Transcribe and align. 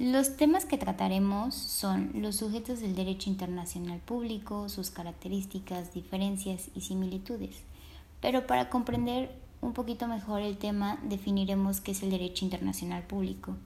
Los 0.00 0.38
temas 0.38 0.64
que 0.64 0.78
trataremos 0.78 1.54
son 1.54 2.10
los 2.14 2.36
sujetos 2.36 2.80
del 2.80 2.96
derecho 2.96 3.28
internacional 3.28 3.98
público, 3.98 4.70
sus 4.70 4.88
características, 4.88 5.92
diferencias 5.92 6.70
y 6.74 6.80
similitudes. 6.80 7.64
Pero 8.22 8.46
para 8.46 8.70
comprender 8.70 9.30
un 9.60 9.74
poquito 9.74 10.08
mejor 10.08 10.40
el 10.40 10.56
tema, 10.56 10.98
definiremos 11.02 11.82
qué 11.82 11.90
es 11.90 12.02
el 12.02 12.08
derecho 12.08 12.46
internacional 12.46 13.02
público. 13.02 13.58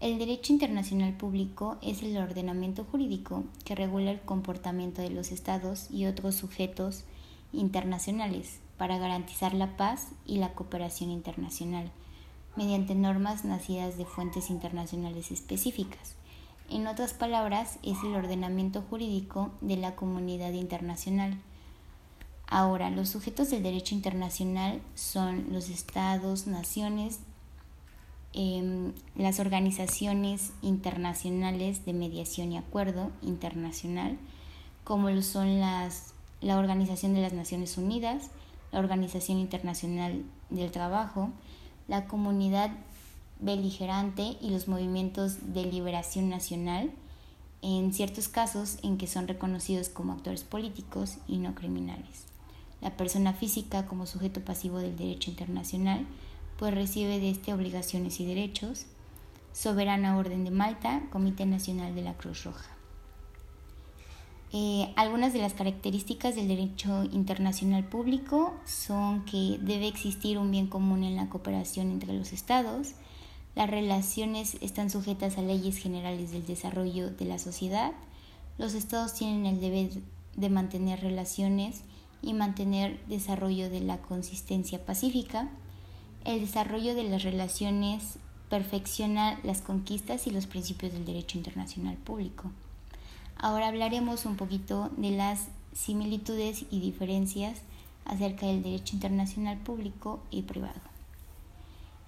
El 0.00 0.18
derecho 0.18 0.52
internacional 0.52 1.14
público 1.14 1.78
es 1.80 2.02
el 2.02 2.18
ordenamiento 2.18 2.84
jurídico 2.84 3.44
que 3.64 3.74
regula 3.74 4.10
el 4.10 4.20
comportamiento 4.20 5.00
de 5.00 5.08
los 5.08 5.32
estados 5.32 5.90
y 5.90 6.04
otros 6.04 6.34
sujetos 6.34 7.04
internacionales 7.54 8.60
para 8.76 8.98
garantizar 8.98 9.54
la 9.54 9.78
paz 9.78 10.08
y 10.26 10.36
la 10.36 10.52
cooperación 10.52 11.08
internacional 11.08 11.90
mediante 12.56 12.94
normas 12.94 13.44
nacidas 13.44 13.96
de 13.96 14.04
fuentes 14.04 14.50
internacionales 14.50 15.30
específicas. 15.30 16.16
En 16.68 16.86
otras 16.86 17.12
palabras, 17.12 17.78
es 17.82 17.98
el 18.02 18.14
ordenamiento 18.14 18.82
jurídico 18.88 19.50
de 19.60 19.76
la 19.76 19.94
comunidad 19.94 20.52
internacional. 20.52 21.38
Ahora, 22.46 22.90
los 22.90 23.08
sujetos 23.08 23.50
del 23.50 23.62
derecho 23.62 23.94
internacional 23.94 24.80
son 24.94 25.52
los 25.52 25.68
estados, 25.68 26.46
naciones, 26.46 27.20
em, 28.32 28.92
las 29.16 29.40
organizaciones 29.40 30.52
internacionales 30.62 31.84
de 31.84 31.92
mediación 31.92 32.52
y 32.52 32.58
acuerdo 32.58 33.10
internacional, 33.22 34.18
como 34.84 35.10
lo 35.10 35.22
son 35.22 35.60
las, 35.60 36.14
la 36.40 36.58
Organización 36.58 37.14
de 37.14 37.20
las 37.20 37.32
Naciones 37.32 37.76
Unidas, 37.76 38.30
la 38.70 38.78
Organización 38.78 39.38
Internacional 39.38 40.22
del 40.50 40.70
Trabajo, 40.70 41.30
la 41.92 42.06
comunidad 42.06 42.70
beligerante 43.38 44.38
y 44.40 44.48
los 44.48 44.66
movimientos 44.66 45.52
de 45.52 45.66
liberación 45.66 46.30
nacional, 46.30 46.90
en 47.60 47.92
ciertos 47.92 48.28
casos 48.28 48.78
en 48.82 48.96
que 48.96 49.06
son 49.06 49.28
reconocidos 49.28 49.90
como 49.90 50.14
actores 50.14 50.42
políticos 50.42 51.18
y 51.28 51.36
no 51.36 51.54
criminales. 51.54 52.24
La 52.80 52.96
persona 52.96 53.34
física 53.34 53.84
como 53.84 54.06
sujeto 54.06 54.40
pasivo 54.40 54.78
del 54.78 54.96
derecho 54.96 55.28
internacional, 55.28 56.06
pues 56.58 56.72
recibe 56.72 57.20
de 57.20 57.28
este 57.28 57.52
obligaciones 57.52 58.20
y 58.20 58.24
derechos. 58.24 58.86
Soberana 59.52 60.16
Orden 60.16 60.44
de 60.44 60.50
Malta, 60.50 61.02
Comité 61.10 61.44
Nacional 61.44 61.94
de 61.94 62.00
la 62.00 62.14
Cruz 62.14 62.44
Roja. 62.44 62.70
Eh, 64.54 64.92
algunas 64.96 65.32
de 65.32 65.38
las 65.38 65.54
características 65.54 66.34
del 66.34 66.48
derecho 66.48 67.04
internacional 67.04 67.84
público 67.84 68.52
son 68.66 69.24
que 69.24 69.58
debe 69.62 69.88
existir 69.88 70.36
un 70.36 70.50
bien 70.50 70.66
común 70.66 71.04
en 71.04 71.16
la 71.16 71.30
cooperación 71.30 71.90
entre 71.90 72.12
los 72.12 72.34
estados, 72.34 72.92
las 73.54 73.70
relaciones 73.70 74.58
están 74.60 74.90
sujetas 74.90 75.38
a 75.38 75.42
leyes 75.42 75.78
generales 75.78 76.32
del 76.32 76.44
desarrollo 76.44 77.10
de 77.10 77.24
la 77.24 77.38
sociedad, 77.38 77.92
los 78.58 78.74
estados 78.74 79.14
tienen 79.14 79.46
el 79.46 79.58
deber 79.58 79.90
de 80.36 80.50
mantener 80.50 81.00
relaciones 81.00 81.82
y 82.20 82.34
mantener 82.34 83.00
desarrollo 83.06 83.70
de 83.70 83.80
la 83.80 84.02
consistencia 84.02 84.84
pacífica, 84.84 85.48
el 86.26 86.40
desarrollo 86.40 86.94
de 86.94 87.04
las 87.04 87.22
relaciones 87.22 88.18
perfecciona 88.50 89.40
las 89.44 89.62
conquistas 89.62 90.26
y 90.26 90.30
los 90.30 90.46
principios 90.46 90.92
del 90.92 91.06
derecho 91.06 91.38
internacional 91.38 91.96
público. 91.96 92.50
Ahora 93.36 93.68
hablaremos 93.68 94.24
un 94.24 94.36
poquito 94.36 94.90
de 94.96 95.10
las 95.10 95.48
similitudes 95.72 96.64
y 96.70 96.80
diferencias 96.80 97.60
acerca 98.04 98.46
del 98.46 98.62
derecho 98.62 98.94
internacional 98.94 99.58
público 99.58 100.20
y 100.30 100.42
privado. 100.42 100.80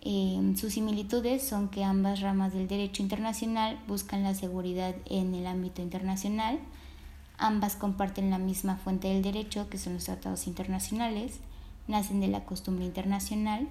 Em, 0.03 0.55
sus 0.57 0.75
similitudes 0.75 1.43
son 1.43 1.69
que 1.69 1.83
ambas 1.83 2.21
ramas 2.21 2.53
del 2.53 2.69
derecho 2.69 3.03
internacional 3.03 3.79
buscan 3.89 4.23
la 4.23 4.35
seguridad 4.35 4.95
en 5.07 5.35
el 5.35 5.47
ámbito 5.47 5.81
internacional, 5.81 6.59
ambas 7.39 7.77
comparten 7.77 8.29
la 8.29 8.39
misma 8.39 8.77
fuente 8.77 9.09
del 9.09 9.23
derecho, 9.23 9.69
que 9.71 9.79
son 9.79 9.95
los 9.95 10.05
tratados 10.05 10.47
internacionales, 10.47 11.41
nacen 11.89 12.21
de 12.21 12.29
la 12.29 12.45
costumbre 12.45 12.85
internacional 12.85 13.67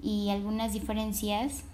y 0.00 0.30
algunas 0.30 0.72
diferencias 0.72 1.64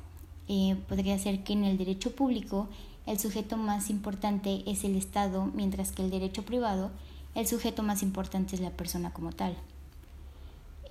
eh, 0.49 0.77
podría 0.89 1.19
ser 1.19 1.45
que 1.45 1.53
en 1.53 1.65
el 1.65 1.77
derecho 1.77 2.15
público 2.15 2.69
el 3.07 3.19
sujeto 3.19 3.57
más 3.57 3.91
importante 3.91 4.63
es 4.67 4.85
el 4.85 4.97
Estado, 4.97 5.47
mientras 5.55 5.93
que 5.93 6.03
el 6.03 6.11
derecho 6.11 6.45
privado, 6.45 6.91
el 7.35 7.47
sujeto 7.47 7.83
más 7.83 8.03
importante 8.03 8.55
es 8.55 8.61
la 8.61 8.71
persona 8.71 9.13
como 9.13 9.33
tal. 9.33 9.57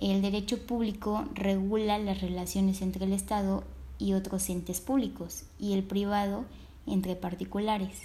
El 0.00 0.22
derecho 0.22 0.66
público 0.66 1.24
regula 1.34 1.98
las 1.98 2.20
relaciones 2.20 2.82
entre 2.82 3.04
el 3.04 3.12
Estado 3.12 3.64
y 3.98 4.14
otros 4.14 4.48
entes 4.48 4.80
públicos 4.80 5.44
y 5.58 5.74
el 5.74 5.82
privado 5.82 6.46
entre 6.86 7.16
particulares. 7.16 8.02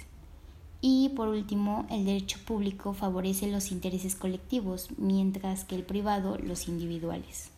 Y 0.80 1.08
por 1.10 1.28
último, 1.28 1.86
el 1.90 2.04
derecho 2.04 2.38
público 2.46 2.92
favorece 2.92 3.50
los 3.50 3.72
intereses 3.72 4.14
colectivos, 4.14 4.88
mientras 4.98 5.64
que 5.64 5.74
el 5.74 5.84
privado 5.84 6.38
los 6.38 6.68
individuales. 6.68 7.50